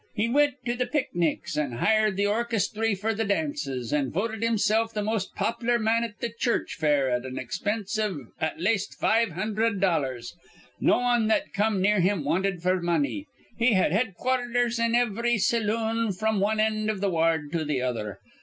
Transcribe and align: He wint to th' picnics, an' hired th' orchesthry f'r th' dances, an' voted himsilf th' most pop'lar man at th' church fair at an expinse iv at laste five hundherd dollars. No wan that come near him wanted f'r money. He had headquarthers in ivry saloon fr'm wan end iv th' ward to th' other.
He 0.15 0.27
wint 0.29 0.55
to 0.65 0.75
th' 0.75 0.91
picnics, 0.91 1.55
an' 1.55 1.73
hired 1.73 2.17
th' 2.17 2.25
orchesthry 2.25 2.97
f'r 2.99 3.15
th' 3.15 3.27
dances, 3.27 3.93
an' 3.93 4.09
voted 4.09 4.41
himsilf 4.41 4.93
th' 4.93 5.03
most 5.03 5.35
pop'lar 5.35 5.77
man 5.77 6.03
at 6.03 6.19
th' 6.19 6.35
church 6.39 6.73
fair 6.73 7.11
at 7.11 7.23
an 7.23 7.37
expinse 7.37 7.99
iv 7.99 8.17
at 8.39 8.59
laste 8.59 8.95
five 8.99 9.33
hundherd 9.33 9.79
dollars. 9.79 10.33
No 10.79 10.97
wan 10.97 11.27
that 11.27 11.53
come 11.53 11.81
near 11.83 11.99
him 11.99 12.23
wanted 12.23 12.63
f'r 12.63 12.81
money. 12.81 13.27
He 13.59 13.73
had 13.73 13.91
headquarthers 13.91 14.83
in 14.83 14.95
ivry 14.95 15.37
saloon 15.37 16.13
fr'm 16.13 16.39
wan 16.39 16.59
end 16.59 16.89
iv 16.89 16.99
th' 16.99 17.11
ward 17.11 17.51
to 17.51 17.63
th' 17.63 17.81
other. 17.81 18.17